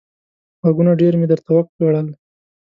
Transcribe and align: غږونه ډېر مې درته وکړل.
غږونه 0.63 0.91
ډېر 1.01 1.13
مې 1.19 1.27
درته 1.31 1.51
وکړل. 1.53 2.07